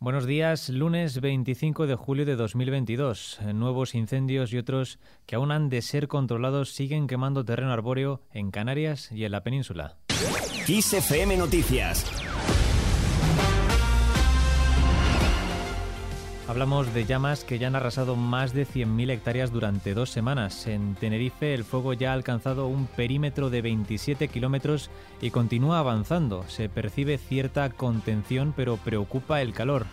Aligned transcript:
Buenos 0.00 0.26
días, 0.26 0.68
lunes 0.68 1.20
25 1.20 1.88
de 1.88 1.96
julio 1.96 2.24
de 2.24 2.36
2022. 2.36 3.40
Nuevos 3.52 3.96
incendios 3.96 4.52
y 4.52 4.58
otros 4.58 5.00
que 5.26 5.34
aún 5.34 5.50
han 5.50 5.68
de 5.70 5.82
ser 5.82 6.06
controlados 6.06 6.70
siguen 6.70 7.08
quemando 7.08 7.44
terreno 7.44 7.72
arbóreo 7.72 8.22
en 8.32 8.52
Canarias 8.52 9.10
y 9.10 9.24
en 9.24 9.32
la 9.32 9.42
península. 9.42 9.96
Noticias. 11.36 12.06
Hablamos 16.48 16.94
de 16.94 17.04
llamas 17.04 17.44
que 17.44 17.58
ya 17.58 17.66
han 17.66 17.76
arrasado 17.76 18.16
más 18.16 18.54
de 18.54 18.66
100.000 18.66 19.10
hectáreas 19.10 19.52
durante 19.52 19.92
dos 19.92 20.08
semanas. 20.08 20.66
En 20.66 20.94
Tenerife 20.94 21.52
el 21.52 21.62
fuego 21.62 21.92
ya 21.92 22.12
ha 22.12 22.14
alcanzado 22.14 22.68
un 22.68 22.86
perímetro 22.86 23.50
de 23.50 23.60
27 23.60 24.28
kilómetros 24.28 24.88
y 25.20 25.30
continúa 25.30 25.78
avanzando. 25.78 26.48
Se 26.48 26.70
percibe 26.70 27.18
cierta 27.18 27.68
contención, 27.68 28.54
pero 28.56 28.78
preocupa 28.78 29.42
el 29.42 29.52
calor. 29.52 29.84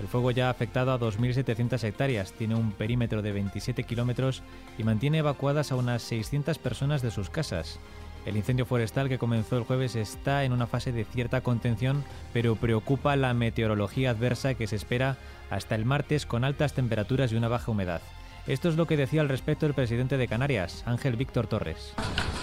El 0.00 0.08
fuego 0.08 0.32
ya 0.32 0.48
ha 0.48 0.50
afectado 0.50 0.92
a 0.92 0.98
2.700 0.98 1.84
hectáreas, 1.84 2.32
tiene 2.32 2.56
un 2.56 2.72
perímetro 2.72 3.22
de 3.22 3.30
27 3.30 3.84
kilómetros 3.84 4.42
y 4.78 4.82
mantiene 4.82 5.18
evacuadas 5.18 5.70
a 5.70 5.76
unas 5.76 6.02
600 6.02 6.58
personas 6.58 7.02
de 7.02 7.12
sus 7.12 7.30
casas. 7.30 7.78
El 8.26 8.36
incendio 8.36 8.66
forestal 8.66 9.08
que 9.08 9.18
comenzó 9.18 9.56
el 9.56 9.64
jueves 9.64 9.96
está 9.96 10.44
en 10.44 10.52
una 10.52 10.66
fase 10.66 10.92
de 10.92 11.04
cierta 11.04 11.40
contención, 11.40 12.04
pero 12.32 12.56
preocupa 12.56 13.16
la 13.16 13.34
meteorología 13.34 14.10
adversa 14.10 14.54
que 14.54 14.66
se 14.66 14.76
espera 14.76 15.16
hasta 15.50 15.74
el 15.74 15.84
martes 15.84 16.26
con 16.26 16.44
altas 16.44 16.74
temperaturas 16.74 17.32
y 17.32 17.36
una 17.36 17.48
baja 17.48 17.70
humedad. 17.70 18.02
Esto 18.46 18.68
es 18.68 18.76
lo 18.76 18.86
que 18.86 18.96
decía 18.96 19.20
al 19.20 19.28
respecto 19.28 19.66
el 19.66 19.74
presidente 19.74 20.16
de 20.16 20.26
Canarias, 20.26 20.82
Ángel 20.86 21.16
Víctor 21.16 21.46
Torres. 21.46 21.92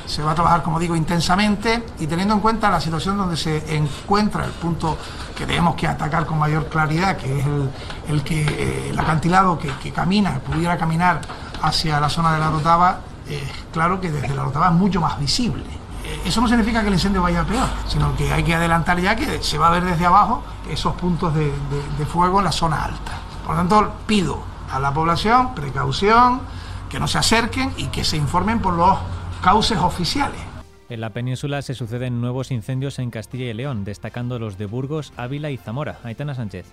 Se 0.05 0.21
va 0.21 0.31
a 0.31 0.35
trabajar, 0.35 0.63
como 0.63 0.79
digo, 0.79 0.95
intensamente 0.95 1.83
y 1.99 2.07
teniendo 2.07 2.35
en 2.35 2.39
cuenta 2.39 2.69
la 2.69 2.79
situación 2.79 3.17
donde 3.17 3.35
se 3.35 3.75
encuentra 3.75 4.45
el 4.45 4.51
punto 4.51 4.97
que 5.35 5.45
tenemos 5.45 5.75
que 5.75 5.87
atacar 5.87 6.25
con 6.25 6.37
mayor 6.37 6.67
claridad, 6.67 7.17
que 7.17 7.39
es 7.39 7.45
el, 8.09 8.23
que 8.23 8.41
eh, 8.41 8.89
el 8.91 8.99
acantilado 8.99 9.59
que, 9.59 9.91
camina, 9.91 10.39
pudiera 10.39 10.77
caminar 10.77 11.21
hacia 11.61 11.99
la 11.99 12.09
zona 12.09 12.33
de 12.33 12.39
la 12.39 12.51
Rotava, 12.51 13.01
eh, 13.29 13.43
claro 13.71 13.99
que 13.99 14.11
desde 14.11 14.33
la 14.35 14.43
Rotava 14.43 14.67
es 14.67 14.73
mucho 14.73 15.01
más 15.01 15.19
visible. 15.19 15.63
Eh, 16.05 16.21
eso 16.25 16.41
no 16.41 16.47
significa 16.47 16.81
que 16.81 16.87
el 16.87 16.93
incendio 16.93 17.21
vaya 17.21 17.43
peor, 17.43 17.67
sino 17.87 18.15
que 18.15 18.31
hay 18.31 18.43
que 18.43 18.55
adelantar 18.55 18.99
ya 18.99 19.15
que 19.15 19.41
se 19.43 19.57
va 19.57 19.67
a 19.67 19.71
ver 19.71 19.83
desde 19.83 20.05
abajo 20.05 20.43
esos 20.69 20.93
puntos 20.95 21.33
de, 21.33 21.51
de 21.97 22.05
fuego 22.05 22.39
en 22.39 22.45
la 22.45 22.51
zona 22.51 22.83
alta. 22.83 23.13
Por 23.45 23.55
lo 23.55 23.61
tanto, 23.61 23.93
pido 24.05 24.41
a 24.71 24.79
la 24.79 24.93
población 24.93 25.55
precaución, 25.55 26.41
que 26.89 26.99
no 26.99 27.07
se 27.07 27.17
acerquen 27.17 27.73
y 27.77 27.87
que 27.87 28.03
se 28.03 28.17
informen 28.17 28.59
por 28.59 28.73
los 28.73 28.97
cauces 29.41 29.77
oficiales. 29.77 30.39
En 30.89 31.01
la 31.01 31.09
península 31.09 31.61
se 31.61 31.73
suceden 31.73 32.21
nuevos 32.21 32.49
incendios 32.49 32.99
en 32.99 33.11
Castilla 33.11 33.45
y 33.45 33.53
León, 33.53 33.83
destacando 33.83 34.39
los 34.39 34.57
de 34.57 34.67
Burgos, 34.67 35.11
Ávila 35.17 35.49
y 35.51 35.57
Zamora. 35.57 35.99
Aitana 36.03 36.33
Sánchez. 36.33 36.65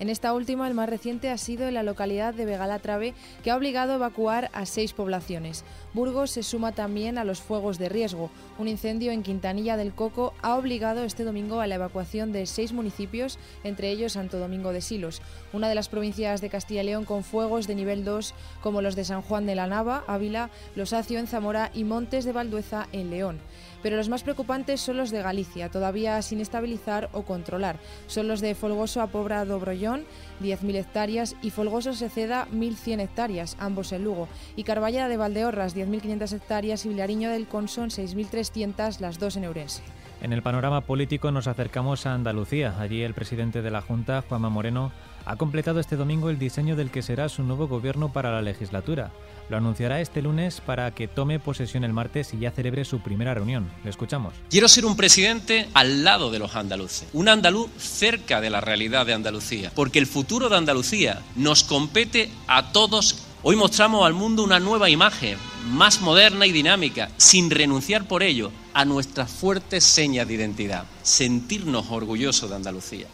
En 0.00 0.10
esta 0.10 0.32
última, 0.32 0.68
el 0.68 0.74
más 0.74 0.88
reciente 0.88 1.28
ha 1.28 1.38
sido 1.38 1.66
en 1.66 1.74
la 1.74 1.82
localidad 1.82 2.32
de 2.32 2.44
Begalatrave, 2.44 3.14
que 3.42 3.50
ha 3.50 3.56
obligado 3.56 3.92
a 3.92 3.96
evacuar 3.96 4.48
a 4.52 4.64
seis 4.64 4.92
poblaciones. 4.92 5.64
Burgos 5.92 6.30
se 6.30 6.44
suma 6.44 6.70
también 6.70 7.18
a 7.18 7.24
los 7.24 7.40
fuegos 7.40 7.78
de 7.78 7.88
riesgo. 7.88 8.30
Un 8.58 8.68
incendio 8.68 9.10
en 9.10 9.24
Quintanilla 9.24 9.76
del 9.76 9.92
Coco 9.92 10.34
ha 10.40 10.54
obligado 10.54 11.02
este 11.02 11.24
domingo 11.24 11.60
a 11.60 11.66
la 11.66 11.74
evacuación 11.74 12.30
de 12.30 12.46
seis 12.46 12.72
municipios, 12.72 13.40
entre 13.64 13.90
ellos 13.90 14.12
Santo 14.12 14.38
Domingo 14.38 14.72
de 14.72 14.82
Silos, 14.82 15.20
una 15.52 15.68
de 15.68 15.74
las 15.74 15.88
provincias 15.88 16.40
de 16.40 16.48
Castilla 16.48 16.82
y 16.82 16.86
León 16.86 17.04
con 17.04 17.24
fuegos 17.24 17.66
de 17.66 17.74
nivel 17.74 18.04
2, 18.04 18.34
como 18.62 18.82
los 18.82 18.94
de 18.94 19.04
San 19.04 19.22
Juan 19.22 19.46
de 19.46 19.56
la 19.56 19.66
Nava, 19.66 20.04
Ávila, 20.06 20.50
Los 20.76 20.92
Acio 20.92 21.18
en 21.18 21.26
Zamora 21.26 21.72
y 21.74 21.82
Montes 21.82 22.24
de 22.24 22.32
Valdueza 22.32 22.86
en 22.92 23.10
León 23.10 23.40
pero 23.82 23.96
los 23.96 24.08
más 24.08 24.22
preocupantes 24.22 24.80
son 24.80 24.96
los 24.96 25.10
de 25.10 25.22
Galicia, 25.22 25.68
todavía 25.70 26.20
sin 26.22 26.40
estabilizar 26.40 27.08
o 27.12 27.22
controlar. 27.22 27.78
Son 28.06 28.28
los 28.28 28.40
de 28.40 28.54
Folgoso 28.54 29.00
a 29.00 29.08
Pobra 29.08 29.44
Dobrollón, 29.44 30.04
10.000 30.42 30.76
hectáreas, 30.76 31.36
y 31.42 31.50
Folgoso 31.50 31.94
Seceda, 31.94 32.46
1.100 32.52 33.00
hectáreas, 33.00 33.56
ambos 33.58 33.92
en 33.92 34.04
Lugo, 34.04 34.28
y 34.56 34.64
Carballera 34.64 35.08
de 35.08 35.16
Valdeorras, 35.16 35.76
10.500 35.76 36.32
hectáreas, 36.32 36.84
y 36.84 36.88
Villariño 36.88 37.30
del 37.30 37.46
Conson, 37.46 37.90
6.300, 37.90 39.00
las 39.00 39.18
dos 39.18 39.36
en 39.36 39.44
Eurense. 39.44 39.82
En 40.20 40.32
el 40.32 40.42
panorama 40.42 40.80
político 40.80 41.30
nos 41.30 41.46
acercamos 41.46 42.04
a 42.04 42.14
Andalucía. 42.14 42.74
Allí 42.80 43.02
el 43.02 43.14
presidente 43.14 43.62
de 43.62 43.70
la 43.70 43.82
Junta, 43.82 44.24
Juanma 44.28 44.48
Moreno, 44.48 44.90
ha 45.24 45.36
completado 45.36 45.78
este 45.78 45.94
domingo 45.94 46.28
el 46.28 46.38
diseño 46.38 46.74
del 46.74 46.90
que 46.90 47.02
será 47.02 47.28
su 47.28 47.44
nuevo 47.44 47.68
gobierno 47.68 48.12
para 48.12 48.32
la 48.32 48.42
legislatura. 48.42 49.12
Lo 49.48 49.56
anunciará 49.56 50.00
este 50.00 50.20
lunes 50.20 50.60
para 50.60 50.90
que 50.90 51.06
tome 51.06 51.38
posesión 51.38 51.84
el 51.84 51.92
martes 51.92 52.34
y 52.34 52.38
ya 52.38 52.50
celebre 52.50 52.84
su 52.84 53.00
primera 53.00 53.32
reunión. 53.32 53.70
Le 53.84 53.90
escuchamos. 53.90 54.34
Quiero 54.50 54.68
ser 54.68 54.84
un 54.86 54.96
presidente 54.96 55.68
al 55.72 56.02
lado 56.02 56.30
de 56.30 56.40
los 56.40 56.56
andaluces, 56.56 57.08
un 57.12 57.28
andaluz 57.28 57.70
cerca 57.76 58.40
de 58.40 58.50
la 58.50 58.60
realidad 58.60 59.06
de 59.06 59.14
Andalucía, 59.14 59.70
porque 59.74 60.00
el 60.00 60.06
futuro 60.06 60.48
de 60.48 60.56
Andalucía 60.56 61.22
nos 61.36 61.62
compete 61.62 62.30
a 62.46 62.72
todos. 62.72 63.24
Hoy 63.42 63.54
mostramos 63.54 64.04
al 64.04 64.14
mundo 64.14 64.42
una 64.42 64.58
nueva 64.58 64.90
imagen, 64.90 65.38
más 65.66 66.00
moderna 66.00 66.46
y 66.46 66.52
dinámica, 66.52 67.10
sin 67.16 67.50
renunciar 67.50 68.06
por 68.06 68.22
ello 68.22 68.50
a 68.72 68.84
nuestras 68.84 69.30
fuertes 69.30 69.84
señas 69.84 70.28
de 70.28 70.34
identidad, 70.34 70.84
sentirnos 71.02 71.90
orgullosos 71.90 72.50
de 72.50 72.56
Andalucía. 72.56 73.06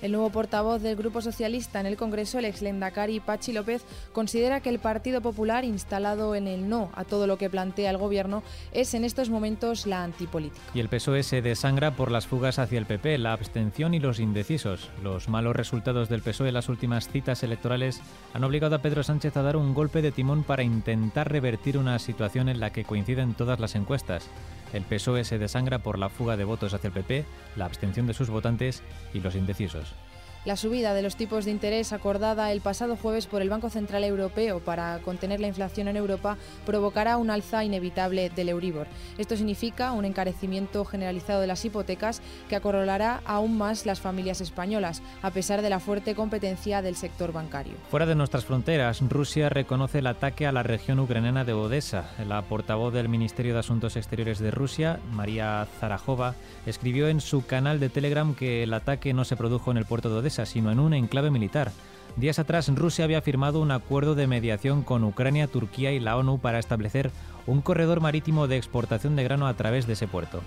El 0.00 0.12
nuevo 0.12 0.30
portavoz 0.30 0.80
del 0.80 0.94
Grupo 0.94 1.20
Socialista 1.20 1.80
en 1.80 1.86
el 1.86 1.96
Congreso, 1.96 2.38
el 2.38 2.44
ex 2.44 2.62
Lendakari 2.62 3.18
Pachi 3.18 3.52
López, 3.52 3.84
considera 4.12 4.60
que 4.60 4.68
el 4.68 4.78
Partido 4.78 5.20
Popular, 5.20 5.64
instalado 5.64 6.36
en 6.36 6.46
el 6.46 6.68
no 6.68 6.90
a 6.94 7.04
todo 7.04 7.26
lo 7.26 7.36
que 7.36 7.50
plantea 7.50 7.90
el 7.90 7.98
Gobierno, 7.98 8.44
es 8.72 8.94
en 8.94 9.04
estos 9.04 9.28
momentos 9.28 9.86
la 9.86 10.04
antipolítica. 10.04 10.62
Y 10.72 10.80
el 10.80 10.88
PSOE 10.88 11.24
se 11.24 11.42
desangra 11.42 11.96
por 11.96 12.12
las 12.12 12.28
fugas 12.28 12.60
hacia 12.60 12.78
el 12.78 12.86
PP, 12.86 13.18
la 13.18 13.32
abstención 13.32 13.92
y 13.92 13.98
los 13.98 14.20
indecisos. 14.20 14.88
Los 15.02 15.28
malos 15.28 15.56
resultados 15.56 16.08
del 16.08 16.22
PSOE 16.22 16.48
en 16.48 16.54
las 16.54 16.68
últimas 16.68 17.08
citas 17.08 17.42
electorales 17.42 18.00
han 18.34 18.44
obligado 18.44 18.76
a 18.76 18.82
Pedro 18.82 19.02
Sánchez 19.02 19.36
a 19.36 19.42
dar 19.42 19.56
un 19.56 19.74
golpe 19.74 20.00
de 20.00 20.12
timón 20.12 20.44
para 20.44 20.62
intentar 20.62 21.30
revertir 21.30 21.76
una 21.76 21.98
situación 21.98 22.48
en 22.48 22.60
la 22.60 22.70
que 22.70 22.84
coinciden 22.84 23.34
todas 23.34 23.58
las 23.58 23.74
encuestas. 23.74 24.28
El 24.72 24.82
PSOE 24.82 25.24
se 25.24 25.38
desangra 25.38 25.78
por 25.78 25.98
la 25.98 26.08
fuga 26.08 26.36
de 26.36 26.44
votos 26.44 26.74
hacia 26.74 26.88
el 26.88 26.94
PP, 26.94 27.24
la 27.56 27.64
abstención 27.64 28.06
de 28.06 28.14
sus 28.14 28.30
votantes 28.30 28.82
y 29.14 29.20
los 29.20 29.34
indecisos. 29.34 29.94
La 30.44 30.56
subida 30.56 30.94
de 30.94 31.02
los 31.02 31.16
tipos 31.16 31.44
de 31.44 31.50
interés 31.50 31.92
acordada 31.92 32.52
el 32.52 32.60
pasado 32.60 32.96
jueves 32.96 33.26
por 33.26 33.42
el 33.42 33.50
Banco 33.50 33.70
Central 33.70 34.04
Europeo 34.04 34.60
para 34.60 35.00
contener 35.00 35.40
la 35.40 35.48
inflación 35.48 35.88
en 35.88 35.96
Europa 35.96 36.38
provocará 36.64 37.16
un 37.16 37.28
alza 37.28 37.64
inevitable 37.64 38.30
del 38.30 38.48
Euribor. 38.50 38.86
Esto 39.18 39.36
significa 39.36 39.92
un 39.92 40.04
encarecimiento 40.04 40.84
generalizado 40.84 41.40
de 41.40 41.48
las 41.48 41.64
hipotecas 41.64 42.22
que 42.48 42.54
acorralará 42.54 43.20
aún 43.24 43.58
más 43.58 43.84
las 43.84 44.00
familias 44.00 44.40
españolas, 44.40 45.02
a 45.22 45.32
pesar 45.32 45.60
de 45.60 45.70
la 45.70 45.80
fuerte 45.80 46.14
competencia 46.14 46.82
del 46.82 46.94
sector 46.94 47.32
bancario. 47.32 47.74
Fuera 47.90 48.06
de 48.06 48.14
nuestras 48.14 48.44
fronteras, 48.44 49.00
Rusia 49.08 49.48
reconoce 49.48 49.98
el 49.98 50.06
ataque 50.06 50.46
a 50.46 50.52
la 50.52 50.62
región 50.62 51.00
ucraniana 51.00 51.44
de 51.44 51.52
Odessa. 51.52 52.10
La 52.26 52.42
portavoz 52.42 52.94
del 52.94 53.08
Ministerio 53.08 53.54
de 53.54 53.60
Asuntos 53.60 53.96
Exteriores 53.96 54.38
de 54.38 54.52
Rusia, 54.52 55.00
María 55.10 55.66
Zarajova, 55.80 56.36
escribió 56.64 57.08
en 57.08 57.20
su 57.20 57.44
canal 57.44 57.80
de 57.80 57.88
Telegram 57.88 58.36
que 58.36 58.62
el 58.62 58.72
ataque 58.72 59.12
no 59.12 59.24
se 59.24 59.36
produjo 59.36 59.72
en 59.72 59.78
el 59.78 59.84
puerto 59.84 60.08
de 60.08 60.16
Odessa 60.16 60.27
sino 60.30 60.70
en 60.70 60.80
un 60.80 60.94
enclave 60.94 61.30
militar. 61.30 61.72
Días 62.16 62.38
atrás, 62.38 62.68
Rusia 62.74 63.04
había 63.04 63.22
firmado 63.22 63.60
un 63.60 63.70
acuerdo 63.70 64.14
de 64.14 64.26
mediación 64.26 64.82
con 64.82 65.04
Ucrania, 65.04 65.46
Turquía 65.46 65.92
y 65.92 66.00
la 66.00 66.16
ONU 66.16 66.38
para 66.38 66.58
establecer 66.58 67.10
un 67.46 67.62
corredor 67.62 68.00
marítimo 68.00 68.48
de 68.48 68.56
exportación 68.56 69.16
de 69.16 69.24
grano 69.24 69.46
a 69.46 69.54
través 69.54 69.86
de 69.86 69.92
ese 69.92 70.08
puerto. 70.08 70.42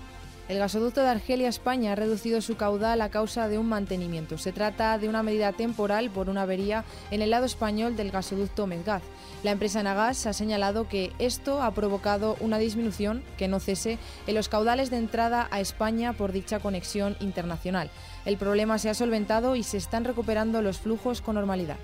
El 0.52 0.58
gasoducto 0.58 1.00
de 1.00 1.08
Argelia 1.08 1.48
España 1.48 1.92
ha 1.92 1.94
reducido 1.94 2.42
su 2.42 2.58
caudal 2.58 3.00
a 3.00 3.08
causa 3.08 3.48
de 3.48 3.56
un 3.56 3.70
mantenimiento. 3.70 4.36
Se 4.36 4.52
trata 4.52 4.98
de 4.98 5.08
una 5.08 5.22
medida 5.22 5.54
temporal 5.54 6.10
por 6.10 6.28
una 6.28 6.42
avería 6.42 6.84
en 7.10 7.22
el 7.22 7.30
lado 7.30 7.46
español 7.46 7.96
del 7.96 8.10
gasoducto 8.10 8.66
Medgaz. 8.66 9.02
La 9.42 9.50
empresa 9.50 9.82
Nagas 9.82 10.26
ha 10.26 10.34
señalado 10.34 10.88
que 10.88 11.10
esto 11.18 11.62
ha 11.62 11.70
provocado 11.70 12.36
una 12.40 12.58
disminución, 12.58 13.22
que 13.38 13.48
no 13.48 13.60
cese, 13.60 13.96
en 14.26 14.34
los 14.34 14.50
caudales 14.50 14.90
de 14.90 14.98
entrada 14.98 15.48
a 15.50 15.58
España 15.58 16.12
por 16.12 16.32
dicha 16.32 16.60
conexión 16.60 17.16
internacional. 17.20 17.90
El 18.26 18.36
problema 18.36 18.76
se 18.76 18.90
ha 18.90 18.94
solventado 18.94 19.56
y 19.56 19.62
se 19.62 19.78
están 19.78 20.04
recuperando 20.04 20.60
los 20.60 20.76
flujos 20.76 21.22
con 21.22 21.36
normalidad. 21.36 21.78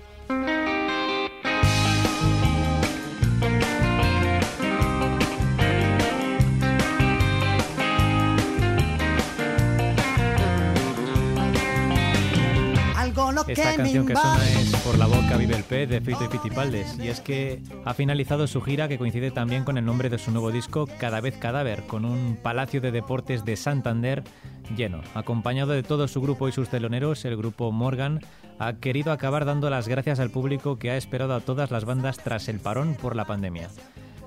Esta 13.47 13.75
canción 13.75 14.05
que 14.05 14.15
suena 14.15 14.49
es 14.59 14.75
Por 14.77 14.97
la 14.97 15.05
boca 15.05 15.37
vive 15.37 15.55
el 15.55 15.63
pez 15.63 15.89
de 15.89 16.01
Fito 16.01 16.25
y 16.25 16.27
Pitipaldes 16.27 16.97
y 16.99 17.07
es 17.07 17.19
que 17.21 17.61
ha 17.85 17.93
finalizado 17.93 18.47
su 18.47 18.61
gira 18.61 18.87
que 18.87 18.97
coincide 18.97 19.31
también 19.31 19.63
con 19.63 19.77
el 19.77 19.85
nombre 19.85 20.09
de 20.09 20.17
su 20.17 20.31
nuevo 20.31 20.51
disco 20.51 20.87
Cada 20.99 21.21
vez 21.21 21.37
cadáver 21.37 21.83
con 21.83 22.05
un 22.05 22.37
palacio 22.41 22.81
de 22.81 22.91
deportes 22.91 23.45
de 23.45 23.55
Santander 23.55 24.23
lleno. 24.75 25.01
Acompañado 25.13 25.71
de 25.71 25.83
todo 25.83 26.07
su 26.07 26.21
grupo 26.21 26.47
y 26.47 26.51
sus 26.51 26.69
teloneros, 26.69 27.25
el 27.25 27.37
grupo 27.37 27.71
Morgan 27.71 28.21
ha 28.59 28.73
querido 28.73 29.11
acabar 29.11 29.45
dando 29.45 29.69
las 29.69 29.87
gracias 29.87 30.19
al 30.19 30.29
público 30.29 30.77
que 30.77 30.91
ha 30.91 30.97
esperado 30.97 31.33
a 31.33 31.39
todas 31.39 31.71
las 31.71 31.85
bandas 31.85 32.17
tras 32.17 32.49
el 32.49 32.59
parón 32.59 32.95
por 32.95 33.15
la 33.15 33.25
pandemia. 33.25 33.69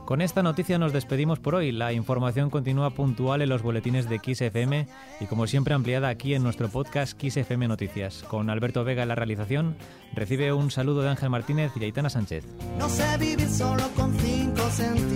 Con 0.04 0.20
esta 0.20 0.43
noticia 0.43 0.78
nos 0.78 0.93
despedimos 0.93 1.38
por 1.38 1.54
hoy. 1.54 1.70
La 1.70 1.93
información 1.93 2.50
continúa 2.50 2.90
puntual 2.90 3.40
en 3.40 3.49
los 3.49 3.62
boletines 3.62 4.08
de 4.08 4.19
XFM 4.19 4.88
y 5.20 5.26
como 5.26 5.46
siempre 5.46 5.75
ampliada 5.75 6.08
aquí 6.08 6.34
en 6.34 6.43
nuestro 6.43 6.69
podcast 6.69 7.20
XFM 7.20 7.69
Noticias. 7.69 8.25
Con 8.28 8.50
Alberto 8.50 8.82
Vega 8.82 9.02
en 9.02 9.08
la 9.08 9.14
realización, 9.14 9.76
recibe 10.12 10.52
un 10.52 10.70
saludo 10.70 11.02
de 11.02 11.10
Ángel 11.10 11.31
Martínez 11.31 11.72
y 11.76 11.84
Aitana 11.84 12.10
Sánchez. 12.10 12.44
No 12.78 12.88
sé 12.88 13.16
vivir 13.19 13.49
solo 13.49 13.84
con 13.96 14.12
cinco 14.19 14.69
sentidos. 14.70 15.11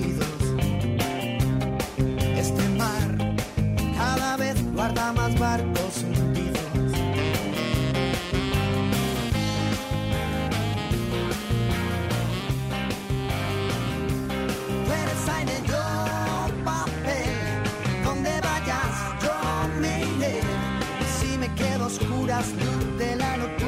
Luz 22.26 22.99
de 22.99 23.14
la 23.17 23.37
locura. 23.37 23.66